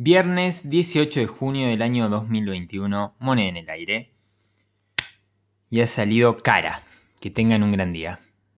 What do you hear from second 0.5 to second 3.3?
18 de junio del año 2021,